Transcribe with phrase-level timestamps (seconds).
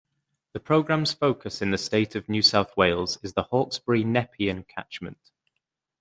[0.53, 5.29] The program's focus in the state of New South Wales is the Hawkesbury-Nepean catchment.